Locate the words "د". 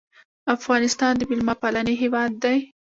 1.17-1.21